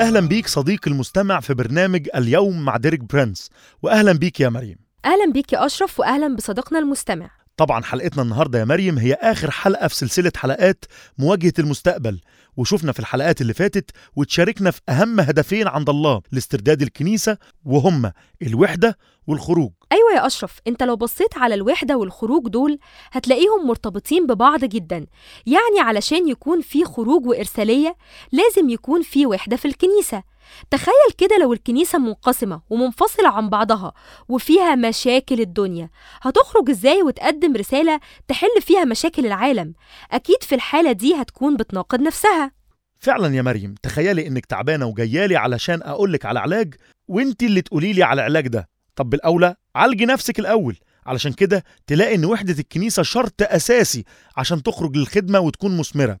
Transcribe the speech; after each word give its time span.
أهلا 0.00 0.20
بيك 0.20 0.46
صديقي 0.46 0.90
المستمع 0.90 1.40
في 1.40 1.54
برنامج 1.54 2.08
اليوم 2.16 2.64
مع 2.64 2.76
ديريك 2.76 3.00
برينس 3.00 3.50
واهلا 3.82 4.12
بيك 4.12 4.40
يا 4.40 4.48
مريم. 4.48 4.76
أهلا 5.04 5.32
بيك 5.32 5.52
يا 5.52 5.66
أشرف 5.66 6.00
وأهلا 6.00 6.36
بصديقنا 6.36 6.78
المستمع. 6.78 7.30
طبعا 7.60 7.82
حلقتنا 7.82 8.22
النهارده 8.22 8.58
يا 8.58 8.64
مريم 8.64 8.98
هي 8.98 9.14
آخر 9.14 9.50
حلقة 9.50 9.88
في 9.88 9.94
سلسلة 9.94 10.32
حلقات 10.36 10.84
مواجهة 11.18 11.52
المستقبل 11.58 12.20
وشفنا 12.56 12.92
في 12.92 13.00
الحلقات 13.00 13.40
اللي 13.40 13.54
فاتت 13.54 13.90
وتشاركنا 14.16 14.70
في 14.70 14.80
أهم 14.88 15.20
هدفين 15.20 15.68
عند 15.68 15.90
الله 15.90 16.20
لاسترداد 16.32 16.82
الكنيسة 16.82 17.38
وهما 17.64 18.12
الوحدة 18.42 18.98
والخروج. 19.26 19.70
أيوة 19.92 20.12
يا 20.16 20.26
أشرف 20.26 20.58
أنت 20.66 20.82
لو 20.82 20.96
بصيت 20.96 21.38
على 21.38 21.54
الوحدة 21.54 21.96
والخروج 21.96 22.48
دول 22.48 22.78
هتلاقيهم 23.12 23.66
مرتبطين 23.66 24.26
ببعض 24.26 24.64
جدا 24.64 25.06
يعني 25.46 25.80
علشان 25.80 26.28
يكون 26.28 26.60
في 26.60 26.84
خروج 26.84 27.26
وإرسالية 27.26 27.96
لازم 28.32 28.70
يكون 28.70 29.02
في 29.02 29.26
وحدة 29.26 29.56
في 29.56 29.68
الكنيسة. 29.68 30.22
تخيل 30.70 31.12
كده 31.18 31.38
لو 31.38 31.52
الكنيسة 31.52 31.98
منقسمة 31.98 32.62
ومنفصلة 32.70 33.28
عن 33.28 33.48
بعضها 33.48 33.92
وفيها 34.28 34.74
مشاكل 34.74 35.40
الدنيا 35.40 35.90
هتخرج 36.22 36.70
إزاي 36.70 37.02
وتقدم 37.02 37.56
رسالة 37.56 38.00
تحل 38.28 38.60
فيها 38.60 38.84
مشاكل 38.84 39.26
العالم؟ 39.26 39.74
أكيد 40.12 40.42
في 40.42 40.54
الحالة 40.54 40.92
دي 40.92 41.14
هتكون 41.14 41.56
بتناقض 41.56 42.00
نفسها. 42.00 42.52
فعلا 42.98 43.34
يا 43.34 43.42
مريم 43.42 43.74
تخيلي 43.82 44.26
إنك 44.26 44.46
تعبانة 44.46 44.86
وجايالي 44.86 45.36
علشان 45.36 45.82
أقولك 45.82 46.26
على 46.26 46.40
علاج 46.40 46.74
وانت 47.08 47.42
اللي 47.42 47.62
تقولي 47.62 47.92
لي 47.92 48.02
على 48.02 48.20
العلاج 48.20 48.48
ده. 48.48 48.68
طب 48.96 49.10
بالأولى 49.10 49.54
عالجي 49.74 50.06
نفسك 50.06 50.38
الأول 50.38 50.76
علشان 51.06 51.32
كده 51.32 51.64
تلاقي 51.86 52.14
إن 52.14 52.24
وحدة 52.24 52.52
الكنيسة 52.58 53.02
شرط 53.02 53.42
أساسي 53.42 54.04
عشان 54.36 54.62
تخرج 54.62 54.96
للخدمة 54.96 55.40
وتكون 55.40 55.76
مثمرة. 55.78 56.18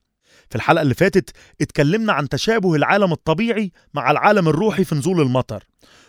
في 0.50 0.56
الحلقة 0.56 0.82
اللي 0.82 0.94
فاتت 0.94 1.30
اتكلمنا 1.60 2.12
عن 2.12 2.28
تشابه 2.28 2.74
العالم 2.74 3.12
الطبيعي 3.12 3.72
مع 3.94 4.10
العالم 4.10 4.48
الروحي 4.48 4.84
في 4.84 4.94
نزول 4.94 5.20
المطر 5.20 5.64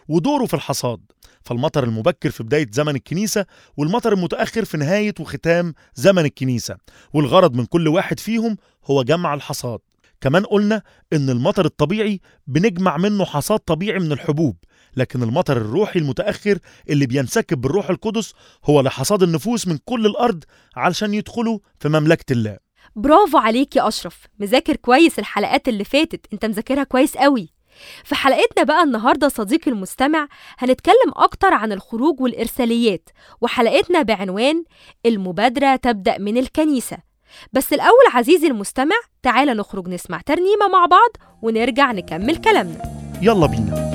ودوره 0.07 0.45
في 0.45 0.53
الحصاد. 0.53 0.99
فالمطر 1.43 1.83
المبكر 1.83 2.29
في 2.31 2.43
بداية 2.43 2.67
زمن 2.71 2.95
الكنيسة 2.95 3.45
والمطر 3.77 4.13
المتأخر 4.13 4.65
في 4.65 4.77
نهاية 4.77 5.13
وختام 5.19 5.73
زمن 5.95 6.25
الكنيسة. 6.25 6.77
والغرض 7.13 7.55
من 7.55 7.65
كل 7.65 7.87
واحد 7.87 8.19
فيهم 8.19 8.57
هو 8.85 9.03
جمع 9.03 9.33
الحصاد. 9.33 9.79
كمان 10.21 10.43
قلنا 10.45 10.81
إن 11.13 11.29
المطر 11.29 11.65
الطبيعي 11.65 12.21
بنجمع 12.47 12.97
منه 12.97 13.25
حصاد 13.25 13.59
طبيعي 13.59 13.99
من 13.99 14.11
الحبوب 14.11 14.57
لكن 14.97 15.23
المطر 15.23 15.57
الروحي 15.57 15.99
المتأخر 15.99 16.57
اللي 16.89 17.05
بينسكب 17.05 17.61
بالروح 17.61 17.89
القدس 17.89 18.33
هو 18.65 18.81
لحصاد 18.81 19.23
النفوس 19.23 19.67
من 19.67 19.77
كل 19.85 20.05
الأرض 20.05 20.43
علشان 20.75 21.13
يدخلوا 21.13 21.59
في 21.79 21.89
مملكة 21.89 22.33
الله. 22.33 22.57
برافو 22.95 23.37
عليك 23.37 23.75
يا 23.75 23.87
أشرف 23.87 24.25
مذاكر 24.39 24.75
كويس 24.75 25.19
الحلقات 25.19 25.67
اللي 25.67 25.83
فاتت 25.83 26.25
أنت 26.33 26.45
مذاكرها 26.45 26.83
كويس 26.83 27.17
قوي 27.17 27.49
في 28.03 28.15
حلقتنا 28.15 28.63
بقى 28.63 28.83
النهاردة 28.83 29.27
صديقي 29.29 29.71
المستمع 29.71 30.27
هنتكلم 30.57 31.11
أكتر 31.15 31.53
عن 31.53 31.71
الخروج 31.71 32.21
والإرساليات 32.21 33.09
وحلقتنا 33.41 34.01
بعنوان 34.01 34.63
المبادرة 35.05 35.75
تبدأ 35.75 36.17
من 36.17 36.37
الكنيسة. 36.37 36.97
بس 37.53 37.73
الأول 37.73 38.05
عزيزي 38.13 38.47
المستمع 38.47 38.95
تعال 39.23 39.57
نخرج 39.57 39.87
نسمع 39.87 40.21
ترنيمة 40.25 40.67
مع 40.73 40.85
بعض 40.85 41.09
ونرجع 41.41 41.91
نكمل 41.91 42.35
كلامنا. 42.37 42.81
يلا 43.21 43.45
بينا. 43.45 43.90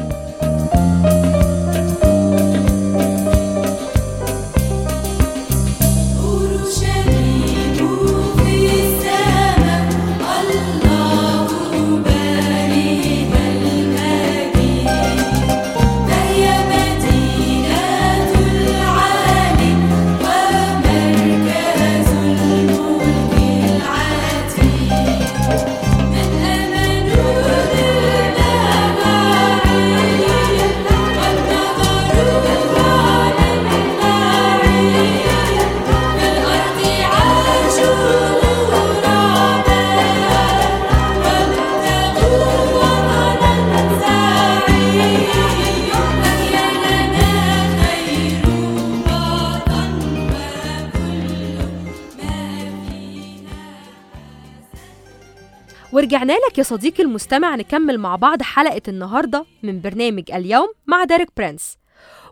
ورجعنا 55.96 56.32
لك 56.32 56.58
يا 56.58 56.62
صديقي 56.62 57.02
المستمع 57.02 57.54
نكمل 57.54 57.98
مع 57.98 58.16
بعض 58.16 58.42
حلقة 58.42 58.82
النهاردة 58.88 59.46
من 59.62 59.80
برنامج 59.80 60.30
اليوم 60.32 60.68
مع 60.86 61.04
ديريك 61.04 61.28
برينس. 61.36 61.76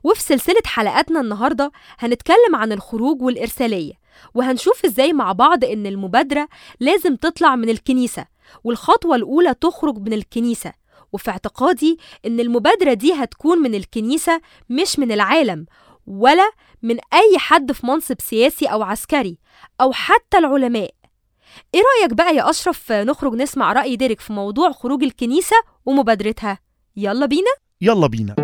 وفي 0.04 0.22
سلسلة 0.22 0.60
حلقاتنا 0.64 1.20
النهاردة 1.20 1.72
هنتكلم 1.98 2.56
عن 2.56 2.72
الخروج 2.72 3.22
والإرسالية 3.22 3.92
وهنشوف 4.34 4.84
إزاي 4.84 5.12
مع 5.12 5.32
بعض 5.32 5.64
إن 5.64 5.86
المبادرة 5.86 6.48
لازم 6.80 7.16
تطلع 7.16 7.56
من 7.56 7.68
الكنيسة 7.70 8.26
والخطوة 8.64 9.16
الأولى 9.16 9.54
تخرج 9.54 9.98
من 9.98 10.12
الكنيسة. 10.12 10.72
وفي 11.12 11.30
اعتقادي 11.30 11.98
إن 12.26 12.40
المبادرة 12.40 12.92
دي 12.92 13.12
هتكون 13.12 13.58
من 13.58 13.74
الكنيسة 13.74 14.40
مش 14.70 14.98
من 14.98 15.12
العالم 15.12 15.66
ولا 16.06 16.50
من 16.82 16.96
أي 17.14 17.38
حد 17.38 17.72
في 17.72 17.86
منصب 17.86 18.20
سياسي 18.20 18.66
أو 18.66 18.82
عسكري 18.82 19.38
أو 19.80 19.92
حتى 19.92 20.38
العلماء. 20.38 20.90
إيه 21.74 21.80
رأيك 21.80 22.14
بقى 22.14 22.36
يا 22.36 22.50
أشرف 22.50 22.92
نخرج 22.92 23.34
نسمع 23.34 23.72
رأي 23.72 23.96
ديريك 23.96 24.20
في 24.20 24.32
موضوع 24.32 24.72
خروج 24.72 25.02
الكنيسة 25.02 25.56
ومبادرتها؟ 25.86 26.58
يلا 26.96 27.26
بينا. 27.26 27.50
يلا 27.80 28.06
بينا. 28.06 28.34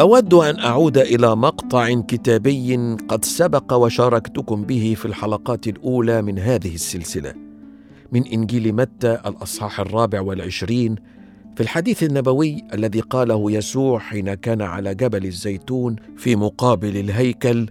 أود 0.00 0.34
أن 0.34 0.58
أعود 0.60 0.98
إلى 0.98 1.36
مقطع 1.36 2.00
كتابي 2.00 2.76
قد 3.08 3.24
سبق 3.24 3.72
وشاركتكم 3.72 4.62
به 4.62 4.94
في 4.98 5.04
الحلقات 5.06 5.68
الأولى 5.68 6.22
من 6.22 6.38
هذه 6.38 6.74
السلسلة 6.74 7.34
من 8.12 8.26
إنجيل 8.26 8.72
متى 8.72 9.12
الأصحاح 9.26 9.80
الرابع 9.80 10.20
والعشرين 10.20 10.96
في 11.56 11.62
الحديث 11.62 12.02
النبوي 12.02 12.64
الذي 12.74 13.00
قاله 13.00 13.52
يسوع 13.52 13.98
حين 13.98 14.34
كان 14.34 14.62
على 14.62 14.94
جبل 14.94 15.24
الزيتون 15.24 15.96
في 16.16 16.36
مقابل 16.36 16.96
الهيكل 16.96 17.66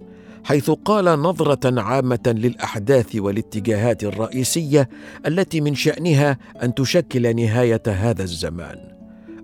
حيث 0.45 0.71
قال 0.71 1.06
نظرة 1.06 1.81
عامة 1.81 2.19
للأحداث 2.27 3.15
والاتجاهات 3.15 4.03
الرئيسية 4.03 4.89
التي 5.27 5.62
من 5.62 5.75
شأنها 5.75 6.38
أن 6.63 6.74
تشكل 6.74 7.36
نهاية 7.36 7.81
هذا 7.88 8.24
الزمان. 8.24 8.77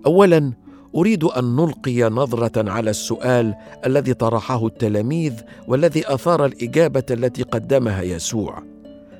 اولا 0.06 0.52
أريد 0.94 1.24
أن 1.24 1.56
نلقي 1.56 2.02
نظرة 2.02 2.70
على 2.70 2.90
السؤال 2.90 3.54
الذي 3.86 4.14
طرحه 4.14 4.66
التلاميذ 4.66 5.32
والذي 5.68 6.14
أثار 6.14 6.44
الإجابة 6.44 7.04
التي 7.10 7.42
قدمها 7.42 8.02
يسوع. 8.02 8.62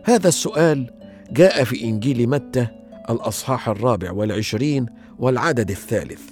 هذا 0.04 0.28
السؤال 0.28 0.90
جاء 1.32 1.64
في 1.64 1.84
إنجيل 1.84 2.28
متى 2.28 2.66
الأصحاح 3.10 3.68
الرابع 3.68 4.10
والعشرين 4.12 4.86
والعدد 5.18 5.70
الثالث. 5.70 6.22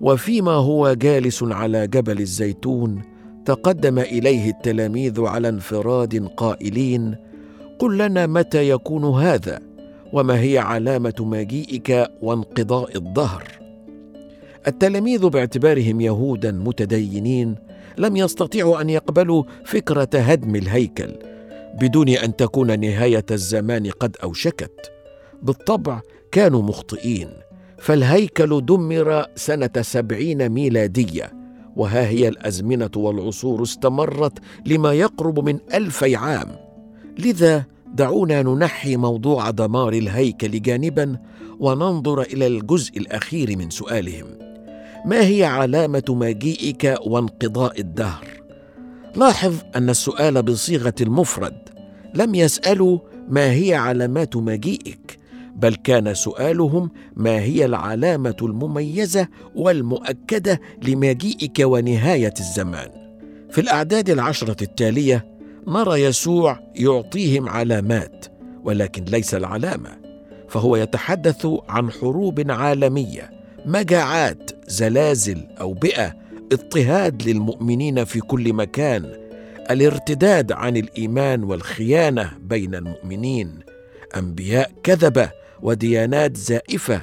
وفيما 0.00 0.52
هو 0.52 0.92
جالس 0.92 1.42
على 1.42 1.86
جبل 1.86 2.20
الزيتون 2.20 3.09
تقدم 3.44 3.98
إليه 3.98 4.50
التلاميذ 4.50 5.20
على 5.20 5.48
انفراد 5.48 6.26
قائلين 6.36 7.16
قل 7.78 7.98
لنا 7.98 8.26
متى 8.26 8.68
يكون 8.70 9.04
هذا 9.04 9.60
وما 10.12 10.40
هي 10.40 10.58
علامة 10.58 11.14
مجيئك 11.20 12.10
وانقضاء 12.22 12.96
الدهر 12.96 13.44
التلاميذ 14.66 15.28
باعتبارهم 15.28 16.00
يهودا 16.00 16.52
متدينين 16.52 17.54
لم 17.98 18.16
يستطيعوا 18.16 18.80
أن 18.80 18.90
يقبلوا 18.90 19.44
فكرة 19.64 20.08
هدم 20.14 20.56
الهيكل 20.56 21.14
بدون 21.80 22.08
أن 22.08 22.36
تكون 22.36 22.80
نهاية 22.80 23.24
الزمان 23.30 23.90
قد 23.90 24.16
أوشكت. 24.22 24.92
بالطبع 25.42 26.00
كانوا 26.32 26.62
مخطئين 26.62 27.28
فالهيكل 27.78 28.66
دمر 28.66 29.24
سنة 29.34 29.70
سبعين 29.80 30.48
ميلادية 30.48 31.39
وها 31.80 32.08
هي 32.08 32.28
الأزمنة 32.28 32.90
والعصور 32.96 33.62
استمرت 33.62 34.32
لما 34.66 34.92
يقرب 34.92 35.44
من 35.44 35.58
الفي 35.74 36.16
عام. 36.16 36.56
لذا 37.18 37.64
دعونا 37.94 38.42
ننحي 38.42 38.96
موضوع 38.96 39.50
دمار 39.50 39.92
الهيكل 39.92 40.62
جانبا 40.62 41.18
وننظر 41.60 42.22
إلى 42.22 42.46
الجزء 42.46 42.98
الأخير 42.98 43.56
من 43.58 43.70
سؤالهم. 43.70 44.26
ما 45.06 45.20
هي 45.20 45.44
علامة 45.44 46.04
مجيئك 46.08 46.98
وانقضاء 47.06 47.80
الدهر؟ 47.80 48.26
لاحظ 49.16 49.54
أن 49.76 49.90
السؤال 49.90 50.42
بصيغة 50.42 50.94
المفرد. 51.00 51.68
لم 52.14 52.34
يسألوا 52.34 52.98
ما 53.28 53.52
هي 53.52 53.74
علامات 53.74 54.36
مجيئك. 54.36 55.19
بل 55.62 55.74
كان 55.74 56.14
سؤالهم 56.14 56.90
ما 57.16 57.40
هي 57.40 57.64
العلامة 57.64 58.36
المميزة 58.42 59.28
والمؤكدة 59.54 60.60
لمجيئك 60.82 61.58
ونهاية 61.60 62.34
الزمان. 62.40 62.88
في 63.50 63.60
الأعداد 63.60 64.10
العشرة 64.10 64.56
التالية 64.62 65.26
نرى 65.68 66.02
يسوع 66.02 66.60
يعطيهم 66.74 67.48
علامات 67.48 68.26
ولكن 68.64 69.04
ليس 69.04 69.34
العلامة 69.34 69.90
فهو 70.48 70.76
يتحدث 70.76 71.46
عن 71.68 71.90
حروب 71.90 72.50
عالمية 72.50 73.30
مجاعات 73.66 74.50
زلازل 74.68 75.46
اوبئه 75.60 76.14
اضطهاد 76.52 77.22
للمؤمنين 77.28 78.04
في 78.04 78.20
كل 78.20 78.52
مكان 78.52 79.12
الارتداد 79.70 80.52
عن 80.52 80.76
الإيمان 80.76 81.44
والخيانة 81.44 82.30
بين 82.42 82.74
المؤمنين 82.74 83.58
أنبياء 84.16 84.70
كذبة 84.82 85.30
وديانات 85.62 86.36
زائفة. 86.36 87.02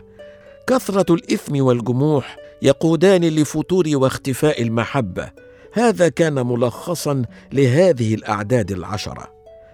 كثرة 0.68 1.14
الإثم 1.14 1.62
والجموح 1.62 2.38
يقودان 2.62 3.26
لفتور 3.26 3.84
واختفاء 3.88 4.62
المحبة. 4.62 5.32
هذا 5.74 6.10
كان 6.10 6.48
ملخصا 6.48 7.24
لهذه 7.54 8.14
الأعداد 8.14 8.72
العشرة. 8.72 9.34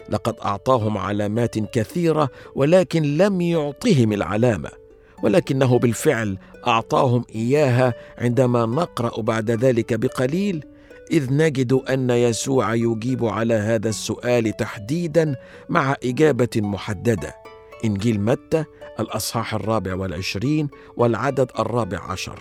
لقد 0.09 0.35
أعطاهم 0.45 0.97
علامات 0.97 1.59
كثيرة 1.59 2.29
ولكن 2.55 3.17
لم 3.17 3.41
يعطهم 3.41 4.13
العلامة. 4.13 4.69
ولكنه 5.23 5.79
بالفعل 5.79 6.37
أعطاهم 6.67 7.25
إياها 7.35 7.93
عندما 8.17 8.65
نقرأ 8.65 9.21
بعد 9.21 9.51
ذلك 9.51 9.93
بقليل 9.93 10.65
إذ 11.11 11.33
نجد 11.33 11.73
أن 11.73 12.09
يسوع 12.09 12.75
يجيب 12.75 13.25
على 13.25 13.53
هذا 13.53 13.89
السؤال 13.89 14.57
تحديدا 14.57 15.35
مع 15.69 15.95
إجابة 16.03 16.49
محددة. 16.55 17.42
إنجيل 17.85 18.21
متى 18.21 18.65
الأصحاح 18.99 19.53
الرابع 19.53 19.95
والعشرين 19.95 20.69
والعدد 20.97 21.51
الرابع 21.59 22.11
عشر. 22.11 22.39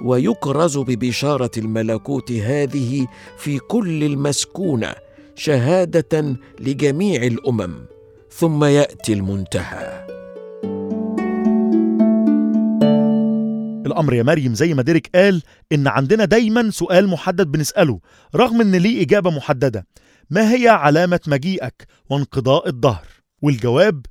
ويكرز 0.00 0.78
ببشارة 0.78 1.50
الملكوت 1.56 2.32
هذه 2.32 3.06
في 3.38 3.58
كل 3.58 4.04
المسكونة 4.04 4.94
شهادة 5.34 6.36
لجميع 6.60 7.22
الأمم 7.22 7.74
ثم 8.30 8.64
يأتي 8.64 9.12
المنتهى. 9.12 10.06
الأمر 13.86 14.14
يا 14.14 14.22
مريم 14.22 14.54
زي 14.54 14.74
ما 14.74 14.82
ديريك 14.82 15.10
قال 15.14 15.42
إن 15.72 15.86
عندنا 15.86 16.24
دايما 16.24 16.70
سؤال 16.70 17.08
محدد 17.08 17.46
بنسأله 17.46 18.00
رغم 18.36 18.60
إن 18.60 18.74
ليه 18.76 19.02
إجابة 19.02 19.30
محددة. 19.30 19.86
ما 20.30 20.54
هي 20.54 20.68
علامة 20.68 21.20
مجيئك 21.26 21.86
وانقضاء 22.10 22.68
الدهر؟ 22.68 23.06
والجواب 23.42 24.06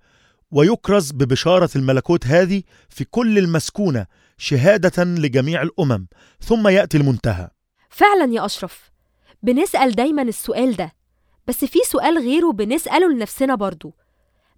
ويكرز 0.51 1.11
ببشارة 1.11 1.69
الملكوت 1.75 2.27
هذه 2.27 2.63
في 2.89 3.03
كل 3.03 3.37
المسكونة 3.37 4.05
شهادة 4.37 5.03
لجميع 5.03 5.61
الأمم 5.61 6.07
ثم 6.41 6.67
يأتي 6.67 6.97
المنتهى. 6.97 7.49
فعلا 7.89 8.33
يا 8.33 8.45
أشرف 8.45 8.91
بنسأل 9.43 9.91
دايما 9.91 10.21
السؤال 10.21 10.75
ده 10.75 10.93
بس 11.47 11.65
في 11.65 11.79
سؤال 11.85 12.17
غيره 12.17 12.51
بنسأله 12.51 13.13
لنفسنا 13.13 13.55
برضو. 13.55 13.93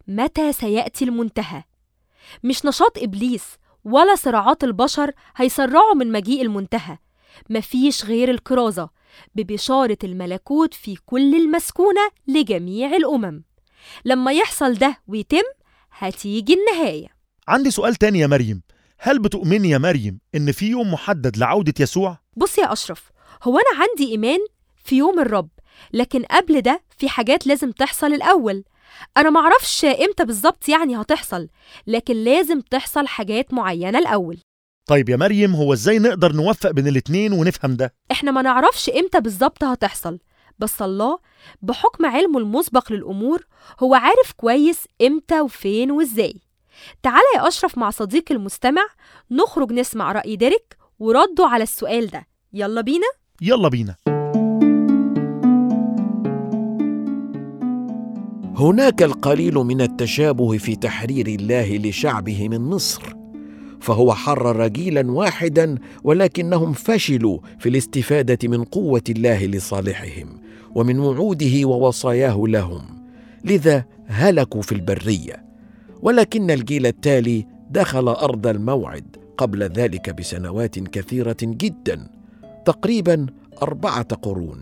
متى 0.08 0.54
سيأتي 0.54 1.06
المنتهى؟ 1.06 1.64
مش 2.44 2.66
نشاط 2.66 2.98
إبليس 2.98 3.44
ولا 3.86 4.16
صراعات 4.16 4.64
البشر 4.64 5.12
هيسرعوا 5.36 5.96
من 5.96 6.12
مجيء 6.12 6.42
المنتهى. 6.42 6.98
مفيش 7.50 8.06
غير 8.06 8.32
الكرازة 8.32 8.90
ببشارة 9.36 9.98
الملكوت 10.04 10.74
في 10.74 10.96
كل 11.06 11.36
المسكونة 11.36 12.02
لجميع 12.28 12.96
الأمم. 12.96 13.44
لما 14.06 14.32
يحصل 14.32 14.74
ده 14.74 14.98
ويتم 15.08 15.44
هتيجي 15.98 16.54
النهاية. 16.54 17.08
عندي 17.48 17.72
سؤال 17.72 17.96
تاني 17.96 18.20
يا 18.20 18.28
مريم. 18.28 18.62
هل 19.00 19.20
بتؤمني 19.20 19.70
يا 19.70 19.78
مريم 19.78 20.20
إن 20.36 20.52
في 20.52 20.70
يوم 20.70 20.94
محدد 20.94 21.38
لعودة 21.38 21.74
يسوع؟ 21.80 22.18
بص 22.38 22.58
يا 22.58 22.74
أشرف 22.74 23.12
هو 23.44 23.58
أنا 23.58 23.84
عندي 23.84 24.12
إيمان 24.12 24.40
في 24.84 24.96
يوم 24.98 25.20
الرب 25.20 25.50
لكن 25.94 26.24
قبل 26.24 26.62
ده 26.62 26.82
في 26.98 27.10
حاجات 27.10 27.48
لازم 27.48 27.72
تحصل 27.72 28.14
الأول. 28.14 28.64
أنا 29.18 29.30
معرفش 29.30 29.86
إمتى 29.86 30.26
بالظبط 30.26 30.70
يعني 30.70 31.02
هتحصل 31.02 31.48
لكن 31.88 32.14
لازم 32.16 32.62
تحصل 32.62 33.08
حاجات 33.08 33.54
معينة 33.54 34.00
الأول. 34.00 34.38
طيب 34.86 35.10
يا 35.10 35.16
مريم 35.16 35.56
هو 35.56 35.74
إزاي 35.74 36.00
نقدر 36.00 36.34
نوفق 36.34 36.72
بين 36.72 36.88
الاتنين 36.88 37.34
ونفهم 37.34 37.76
ده؟ 37.76 37.94
إحنا 38.12 38.32
ما 38.32 38.42
نعرفش 38.42 38.90
إمتى 38.90 39.20
بالظبط 39.22 39.64
هتحصل 39.64 40.20
بس 40.64 40.82
الله 40.82 41.20
بحكم 41.62 42.06
علمه 42.06 42.40
المسبق 42.40 42.92
للأمور 42.92 43.46
هو 43.84 43.96
عارف 43.96 44.32
كويس 44.38 44.86
إمتى 45.02 45.42
وفين 45.42 45.92
وإزاي. 45.92 46.36
تعالى 47.04 47.26
يا 47.36 47.48
أشرف 47.48 47.78
مع 47.78 47.90
صديقي 47.90 48.36
المستمع 48.36 48.82
نخرج 49.32 49.74
نسمع 49.74 50.12
رأي 50.12 50.36
ديريك 50.36 50.78
ورده 51.00 51.46
على 51.46 51.64
السؤال 51.64 52.08
ده. 52.08 52.28
يلا 52.54 52.82
بينا. 52.82 53.08
يلا 53.42 53.70
بينا. 53.70 53.96
هناك 58.56 59.04
القليل 59.04 59.56
من 59.56 59.82
التشابه 59.82 60.58
في 60.58 60.76
تحرير 60.76 61.28
الله 61.28 61.78
لشعبه 61.78 62.50
من 62.50 62.62
مصر. 62.62 63.23
فهو 63.84 64.14
حرر 64.14 64.68
جيلا 64.68 65.12
واحدا 65.12 65.78
ولكنهم 66.04 66.74
فشلوا 66.74 67.40
في 67.60 67.70
الاستفادة 67.70 68.48
من 68.48 68.64
قوة 68.64 69.04
الله 69.10 69.46
لصالحهم 69.46 70.28
ومن 70.76 71.00
وعوده 71.00 71.66
ووصاياه 71.66 72.44
لهم. 72.48 72.82
لذا 73.46 73.86
هلكوا 74.08 74.62
في 74.62 74.72
البرية. 74.72 75.44
ولكن 76.02 76.52
الجيل 76.52 76.86
التالي 76.86 77.46
دخل 77.70 78.08
أرض 78.08 78.48
الموعد 78.48 79.18
قبل 79.38 79.64
ذلك 79.64 80.10
بسنوات 80.10 80.80
كثيرة 80.80 81.38
جدا 81.42 82.08
تقريبا 82.66 83.26
أربعة 83.62 84.16
قرون. 84.16 84.60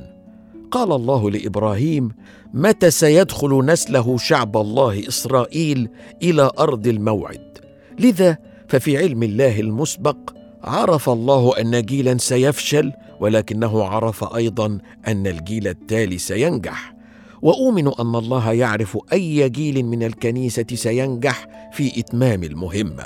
قال 0.72 0.92
الله 0.92 1.32
لإبراهيم 1.32 2.12
متى 2.54 2.92
سيدخل 2.92 3.66
نسله 3.66 4.18
شعب 4.18 4.58
الله 4.58 5.08
إسرائيل 5.08 5.90
إلى 6.24 6.52
أرض 6.60 6.88
الموعد؟ 6.88 7.58
لذا 8.00 8.51
ففي 8.72 8.98
علم 8.98 9.24
الله 9.24 9.60
المسبق 9.60 10.18
عرف 10.64 11.10
الله 11.10 11.60
أن 11.60 11.82
جيلا 11.82 12.18
سيفشل 12.18 12.92
ولكنه 13.20 13.84
عرف 13.84 14.36
أيضا 14.36 14.78
أن 15.08 15.28
الجيل 15.28 15.68
التالي 15.68 16.18
سينجح. 16.18 16.96
وأؤمن 17.42 17.88
أن 17.88 18.16
الله 18.16 18.52
يعرف 18.52 18.98
أي 19.14 19.50
جيل 19.50 19.86
من 19.86 20.04
الكنيسة 20.04 20.66
سينجح 20.74 21.48
في 21.74 22.00
إتمام 22.00 22.44
المهمة. 22.44 23.04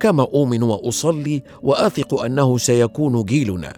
كما 0.00 0.22
أؤمن 0.22 0.62
وأصلي 0.62 1.42
وأثق 1.62 2.22
أنه 2.22 2.58
سيكون 2.58 3.24
جيلنا. 3.24 3.72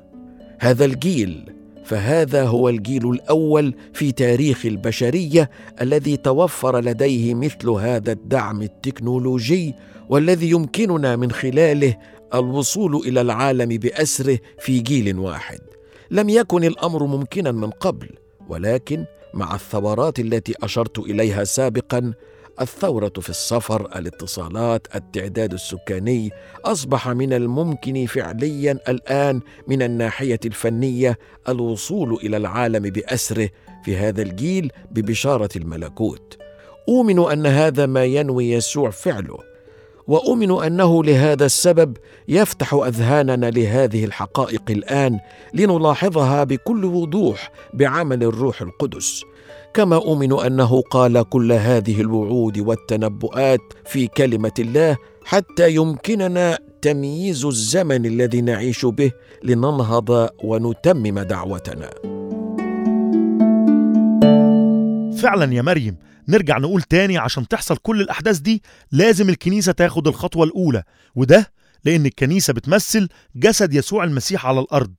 هذا 0.58 0.84
الجيل 0.84 1.50
فهذا 1.90 2.44
هو 2.44 2.68
الجيل 2.68 3.10
الأول 3.10 3.74
في 3.92 4.12
تاريخ 4.12 4.66
البشرية 4.66 5.50
الذي 5.80 6.16
توفر 6.16 6.80
لديه 6.80 7.34
مثل 7.34 7.70
هذا 7.70 8.12
الدعم 8.12 8.62
التكنولوجي 8.62 9.74
والذي 10.08 10.50
يمكننا 10.50 11.16
من 11.16 11.30
خلاله 11.30 11.96
الوصول 12.34 12.96
إلى 12.96 13.20
العالم 13.20 13.68
بأسره 13.68 14.38
في 14.58 14.80
جيل 14.80 15.18
واحد. 15.18 15.58
لم 16.10 16.28
يكن 16.28 16.64
الأمر 16.64 17.06
ممكنا 17.06 17.52
من 17.52 17.70
قبل 17.70 18.08
ولكن 18.48 19.04
مع 19.34 19.54
الثورات 19.54 20.18
التي 20.18 20.54
أشرت 20.62 20.98
إليها 20.98 21.44
سابقا 21.44 22.12
الثورة 22.60 23.12
في 23.20 23.30
السفر 23.30 23.98
الاتصالات 23.98 24.86
التعداد 24.94 25.52
السكاني 25.52 26.30
أصبح 26.64 27.08
من 27.08 27.32
الممكن 27.32 28.06
فعليا 28.06 28.78
الآن 28.88 29.40
من 29.68 29.82
الناحية 29.82 30.40
الفنية 30.44 31.18
الوصول 31.48 32.14
إلى 32.14 32.36
العالم 32.36 32.82
بأسره 32.82 33.48
في 33.84 33.96
هذا 33.96 34.22
الجيل 34.22 34.72
ببشارة 34.90 35.48
الملكوت. 35.56 36.38
أؤمن 36.88 37.30
أن 37.32 37.46
هذا 37.46 37.86
ما 37.86 38.04
ينوي 38.04 38.50
يسوع 38.50 38.90
فعله 38.90 39.38
وأؤمن 40.06 40.62
أنه 40.64 41.04
لهذا 41.04 41.46
السبب 41.46 41.96
يفتح 42.28 42.74
أذهاننا 42.74 43.50
لهذه 43.50 44.04
الحقائق 44.04 44.62
الآن 44.70 45.18
لنلاحظها 45.54 46.44
بكل 46.44 46.84
وضوح 46.84 47.52
بعمل 47.74 48.22
الروح 48.22 48.62
القدس. 48.62 49.24
كما 49.74 49.96
اؤمن 49.96 50.40
أنه 50.40 50.80
قال 50.80 51.28
كل 51.28 51.52
هذه 51.52 52.00
الوعود 52.00 52.58
والتنبؤات 52.58 53.60
في 53.86 54.06
كلمة 54.06 54.52
الله 54.58 54.96
حتى 55.24 55.74
يمكننا 55.74 56.58
تمييز 56.82 57.44
الزمن 57.44 58.06
الذي 58.06 58.40
نعيش 58.40 58.84
به 58.84 59.12
لننهض 59.44 60.28
ونتمم 60.44 61.18
دعوتنا. 61.20 61.90
فعلا 65.22 65.54
يا 65.54 65.62
مريم 65.62 65.96
نرجع 66.28 66.58
نقول 66.58 66.82
تاني 66.82 67.18
عشان 67.18 67.48
تحصل 67.48 67.76
كل 67.76 68.00
الأحداث 68.00 68.38
دي 68.38 68.62
لازم 68.92 69.28
الكنيسة 69.28 69.72
تاخد 69.72 70.08
الخطوة 70.08 70.44
الأولى 70.44 70.82
وده 71.14 71.52
لأن 71.84 72.06
الكنيسة 72.06 72.52
بتمثل 72.52 73.08
جسد 73.36 73.74
يسوع 73.74 74.04
المسيح 74.04 74.46
على 74.46 74.60
الأرض. 74.60 74.92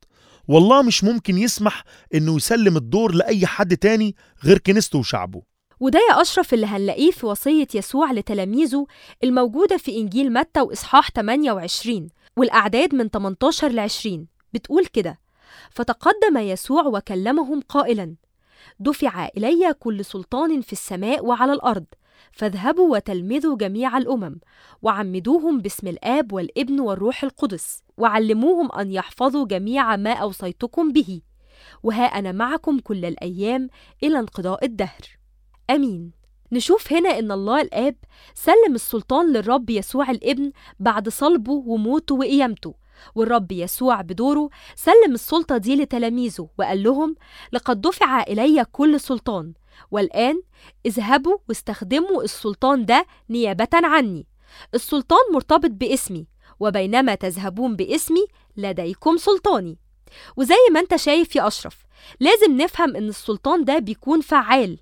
والله 0.48 0.82
مش 0.82 1.04
ممكن 1.04 1.38
يسمح 1.38 1.84
إنه 2.14 2.36
يسلم 2.36 2.78
الدور 2.78 3.12
لأي 3.14 3.46
حد 3.46 3.78
تاني 3.78 4.16
غير 4.46 4.58
كنيسته 4.58 5.00
وشعبه. 5.00 5.42
وده 5.80 6.00
يا 6.10 6.22
أشرف 6.22 6.54
اللي 6.54 6.66
هنلاقيه 6.66 7.12
في 7.12 7.26
وصية 7.26 7.68
يسوع 7.76 8.12
لتلاميذه 8.12 8.86
الموجودة 9.24 9.78
في 9.78 9.98
إنجيل 9.98 10.34
متى 10.34 10.62
وإصحاح 10.62 11.12
28 11.12 12.08
والأعداد 12.38 12.96
من 12.96 13.10
18 13.10 13.70
ل 13.70 13.80
20 13.80 14.28
بتقول 14.54 14.86
كده 14.86 15.20
فتقدم 15.72 16.38
يسوع 16.38 16.84
وكلمهم 16.88 17.62
قائلا 17.62 18.16
دفع 18.80 19.28
إلي 19.38 19.74
كل 19.80 20.06
سلطان 20.06 20.62
في 20.62 20.74
السماء 20.74 21.26
وعلى 21.26 21.54
الأرض 21.54 21.86
فاذهبوا 22.32 22.96
وتلمذوا 22.96 23.58
جميع 23.58 23.98
الأمم 23.98 24.40
وعمدوهم 24.82 25.60
باسم 25.60 25.88
الآب 25.88 26.34
والابن 26.34 26.80
والروح 26.80 27.24
القدس 27.24 27.84
وعلموهم 27.98 28.72
أن 28.72 28.92
يحفظوا 28.92 29.48
جميع 29.48 29.96
ما 29.96 30.14
أوصيتكم 30.14 30.92
به. 30.92 31.22
وها 31.84 32.04
أنا 32.04 32.32
معكم 32.32 32.80
كل 32.80 33.06
الأيام 33.06 33.70
إلى 34.04 34.20
انقضاء 34.20 34.66
الدهر. 34.66 35.02
آمين. 35.70 36.12
نشوف 36.52 36.94
هنا 36.94 37.20
إن 37.20 37.32
الله 37.32 37.62
الآب 37.62 37.96
سلم 38.34 38.76
السلطان 38.76 39.34
للرب 39.34 39.70
يسوع 39.70 40.12
الابن 40.12 40.52
بعد 40.80 41.10
صلبه 41.10 41.52
وموته 41.52 42.16
وقيامته. 42.16 42.81
والرب 43.16 43.52
يسوع 43.52 44.02
بدوره 44.02 44.50
سلم 44.76 45.14
السلطة 45.14 45.58
دي 45.58 45.76
لتلاميذه 45.76 46.50
وقال 46.58 46.84
لهم 46.84 47.16
لقد 47.52 47.82
دفع 47.82 48.22
إلي 48.22 48.66
كل 48.72 49.00
سلطان 49.00 49.54
والآن 49.92 50.42
اذهبوا 50.86 51.38
واستخدموا 51.50 52.24
السلطان 52.24 52.86
ده 52.86 53.06
نيابة 53.30 53.68
عني. 53.74 54.28
السلطان 54.74 55.20
مرتبط 55.34 55.70
باسمي 55.72 56.28
وبينما 56.60 57.16
تذهبون 57.16 57.76
باسمي 57.76 58.26
لديكم 58.58 59.18
سلطاني. 59.18 59.78
وزي 60.38 60.56
ما 60.72 60.80
أنت 60.80 60.96
شايف 60.96 61.36
يا 61.36 61.48
أشرف 61.48 61.86
لازم 62.20 62.58
نفهم 62.58 62.96
إن 62.96 63.10
السلطان 63.10 63.66
ده 63.66 63.80
بيكون 63.80 64.22
فعال 64.22 64.80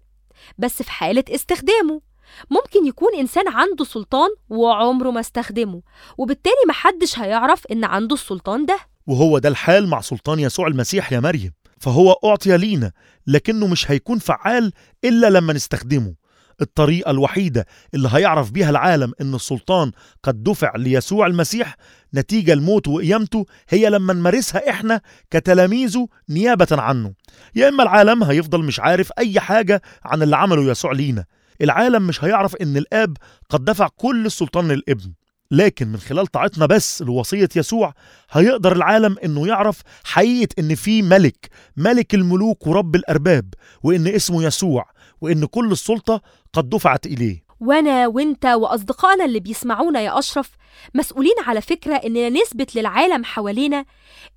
بس 0.58 0.82
في 0.84 0.92
حالة 0.92 1.24
استخدامه. 1.30 2.02
ممكن 2.50 2.86
يكون 2.88 3.16
إنسان 3.20 3.48
عنده 3.48 3.86
سلطان 3.86 4.30
وعمره 4.50 5.12
ما 5.12 5.20
استخدمه 5.20 5.82
وبالتالي 6.18 6.56
محدش 6.70 7.20
هيعرف 7.20 7.68
إن 7.72 7.84
عنده 7.84 8.16
السلطان 8.16 8.66
ده. 8.66 8.80
وهو 9.08 9.38
ده 9.38 9.50
الحال 9.50 9.88
مع 9.88 10.02
سلطان 10.02 10.40
يسوع 10.40 10.68
المسيح 10.68 11.12
يا 11.14 11.20
مريم. 11.20 11.52
فهو 11.80 12.12
أعطي 12.12 12.58
لينا 12.58 12.92
لكنه 13.28 13.68
مش 13.68 13.92
هيكون 13.92 14.20
فعال 14.20 14.72
إلا 15.04 15.30
لما 15.30 15.54
نستخدمه. 15.54 16.16
الطريقة 16.62 17.12
الوحيدة 17.12 17.66
اللي 17.94 18.10
هيعرف 18.12 18.52
بيها 18.52 18.70
العالم 18.70 19.14
إن 19.22 19.36
السلطان 19.36 19.92
قد 20.24 20.44
دفع 20.44 20.76
ليسوع 20.76 21.28
المسيح 21.28 21.76
نتيجة 22.14 22.54
الموت 22.54 22.88
وقيامته 22.88 23.46
هي 23.70 23.90
لما 23.90 24.14
نمارسها 24.14 24.70
إحنا 24.70 25.02
كتلاميذه 25.32 26.08
نيابة 26.30 26.68
عنه. 26.72 27.14
يا 27.56 27.70
إما 27.70 27.84
العالم 27.84 28.24
هيفضل 28.24 28.64
مش 28.64 28.80
عارف 28.80 29.12
أي 29.20 29.40
حاجة 29.40 29.82
عن 30.04 30.22
اللي 30.24 30.36
عمله 30.36 30.72
يسوع 30.72 30.92
لينا. 30.92 31.26
العالم 31.62 32.08
مش 32.08 32.24
هيعرف 32.24 32.56
إن 32.56 32.78
الآب 32.78 33.18
قد 33.50 33.66
دفع 33.66 33.88
كل 33.98 34.26
السلطان 34.26 34.68
للابن 34.68 35.14
لكن 35.52 35.88
من 35.88 35.98
خلال 35.98 36.28
طاعتنا 36.28 36.66
بس 36.66 37.02
لوصية 37.02 37.50
يسوع 37.56 37.94
هيقدر 38.32 38.72
العالم 38.76 39.16
إنه 39.24 39.48
يعرف 39.48 39.82
حقيقة 40.04 40.50
إن 40.60 40.76
في 40.76 41.02
ملك 41.02 41.50
ملك 41.78 42.14
الملوك 42.16 42.68
ورب 42.68 42.96
الأرباب 42.96 43.54
وإن 43.84 44.08
اسمه 44.08 44.44
يسوع 44.44 44.90
وإن 45.22 45.46
كل 45.46 45.72
السلطة 45.72 46.22
قد 46.54 46.70
دفعت 46.70 47.06
إليه. 47.06 47.44
وأنا 47.60 48.08
وأنت 48.08 48.46
وأصدقائنا 48.46 49.26
اللي 49.26 49.40
بيسمعونا 49.40 50.02
يا 50.02 50.20
أشرف 50.20 50.52
مسؤولين 50.96 51.36
على 51.48 51.62
فكرة 51.62 51.96
إننا 51.96 52.30
نثبت 52.30 52.76
للعالم 52.76 53.24
حوالينا 53.24 53.86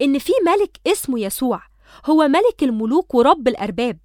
إن 0.02 0.18
في 0.18 0.32
ملك 0.46 0.76
اسمه 0.86 1.20
يسوع 1.20 1.62
هو 2.06 2.28
ملك 2.28 2.62
الملوك 2.62 3.14
ورب 3.14 3.48
الأرباب 3.48 3.98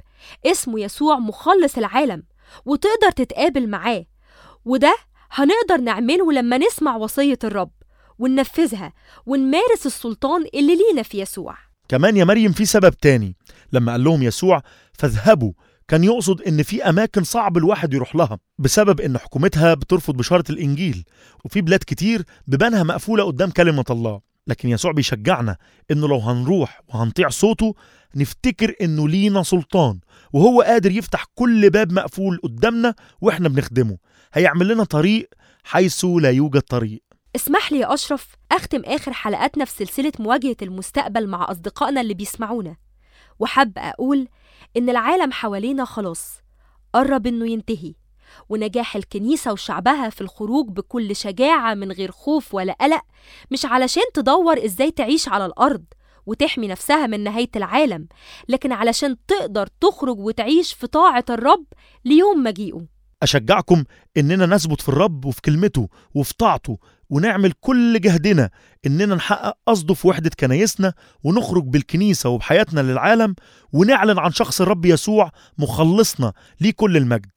اسمه 0.46 0.80
يسوع 0.80 1.20
مخلص 1.20 1.78
العالم. 1.78 2.24
وتقدر 2.66 3.12
تتقابل 3.16 3.70
معاه. 3.70 4.06
وده 4.66 4.96
هنقدر 5.32 5.78
نعمله 5.78 6.32
لما 6.32 6.58
نسمع 6.58 6.96
وصية 6.96 7.40
الرب 7.44 7.72
وننفذها 8.20 8.94
ونمارس 9.26 9.86
السلطان 9.86 10.46
اللي 10.54 10.76
لينا 10.76 11.04
في 11.04 11.20
يسوع. 11.20 11.58
كمان 11.90 12.18
يا 12.18 12.24
مريم 12.24 12.52
في 12.52 12.66
سبب 12.66 12.94
تاني. 12.94 13.36
لما 13.72 13.92
قال 13.92 14.04
لهم 14.04 14.24
يسوع 14.24 14.62
فاذهبوا. 14.94 15.54
كان 15.88 16.04
يقصد 16.04 16.42
إن 16.42 16.64
في 16.64 16.84
أماكن 16.84 17.24
صعب 17.24 17.58
الواحد 17.58 17.94
يروح 17.94 18.16
لها 18.16 18.40
بسبب 18.60 19.02
إن 19.02 19.18
حكومتها 19.18 19.74
بترفض 19.74 20.18
بشارة 20.18 20.44
الإنجيل. 20.50 21.04
وفي 21.46 21.62
بلاد 21.62 21.80
كتير 21.88 22.24
بيبانها 22.48 22.84
مقفولة 22.84 23.24
قدام 23.24 23.50
كلمة 23.50 23.86
الله. 23.90 24.27
لكن 24.48 24.70
يسوع 24.70 24.92
بيشجعنا 24.92 25.58
إنه 25.92 26.08
لو 26.08 26.18
هنروح 26.18 26.82
وهنطيع 26.88 27.30
صوته 27.30 27.76
نفتكر 28.16 28.76
إنه 28.82 29.10
لينا 29.10 29.44
سلطان 29.44 30.00
وهو 30.34 30.62
قادر 30.62 30.92
يفتح 30.92 31.26
كل 31.36 31.70
باب 31.70 31.92
مقفول 31.92 32.40
قدامنا 32.44 32.96
وإحنا 33.22 33.50
بنخدمه. 33.50 33.98
هيعمل 34.34 34.68
لنا 34.68 34.84
طريق 34.84 35.30
حيث 35.64 36.06
لا 36.06 36.32
يوجد 36.32 36.62
طريق. 36.62 37.04
اسمح 37.36 37.72
لي 37.72 37.80
يا 37.80 37.94
أشرف 37.94 38.36
أختم 38.52 38.82
آخر 38.86 39.14
حلقاتنا 39.14 39.66
في 39.66 39.72
سلسلة 39.72 40.12
مواجهة 40.20 40.56
المستقبل 40.62 41.28
مع 41.28 41.52
أصدقائنا 41.52 42.02
اللي 42.02 42.14
بيسمعونا. 42.14 42.76
وحابة 43.40 43.82
أقول 43.82 44.28
إن 44.78 44.90
العالم 44.90 45.32
حوالينا 45.32 45.86
خلاص 45.86 46.42
قرب 46.94 47.28
إنه 47.28 47.50
ينتهي. 47.52 47.94
ونجاح 48.50 48.96
الكنيسة 48.96 49.52
وشعبها 49.54 50.10
في 50.10 50.22
الخروج 50.22 50.68
بكل 50.70 51.16
شجاعة 51.16 51.74
من 51.74 51.92
غير 51.92 52.12
خوف 52.12 52.54
ولا 52.54 52.74
قلق 52.82 53.02
مش 53.52 53.66
علشان 53.66 54.04
تدور 54.14 54.66
إزاي 54.66 54.92
تعيش 54.92 55.30
على 55.30 55.46
الأرض 55.46 55.84
وتحمي 56.26 56.68
نفسها 56.68 57.08
من 57.08 57.24
نهاية 57.24 57.50
العالم 57.56 58.08
لكن 58.50 58.72
علشان 58.72 59.16
تقدر 59.28 59.68
تخرج 59.82 60.20
وتعيش 60.20 60.74
في 60.74 60.88
طاعة 60.88 61.26
الرب 61.30 61.66
ليوم 62.06 62.44
مجيئه. 62.44 62.86
أشجعكم 63.24 63.84
إننا 64.18 64.46
نثبت 64.46 64.82
في 64.82 64.90
الرب 64.90 65.26
وفي 65.26 65.42
كلمته 65.42 65.90
وفي 66.16 66.34
طاعته 66.38 66.78
ونعمل 67.10 67.52
كل 67.52 68.02
جهدنا 68.02 68.50
إننا 68.86 69.16
نحقق 69.16 69.58
قصده 69.68 69.94
في 69.94 70.08
وحدة 70.08 70.32
كنايسنا 70.40 70.94
ونخرج 71.24 71.64
بالكنيسة 71.64 72.30
وبحياتنا 72.30 72.82
للعالم 72.82 73.36
ونعلن 73.74 74.20
عن 74.20 74.32
شخص 74.32 74.62
الرب 74.62 74.86
يسوع 74.86 75.32
مخلصنا 75.58 76.34
ليه 76.62 76.72
كل 76.76 76.98
المجد. 76.98 77.32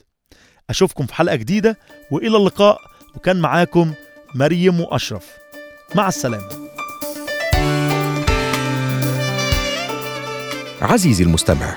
أشوفكم 0.71 1.07
في 1.07 1.15
حلقة 1.15 1.37
جديدة 1.37 1.79
وإلى 2.11 2.37
اللقاء. 2.37 2.81
وكان 3.15 3.41
معاكم 3.41 3.93
مريم 4.35 4.81
وأشرف. 4.81 5.27
مع 5.95 6.09
السلامة. 6.09 6.49
عزيزي 10.83 11.25
المستمع 11.25 11.77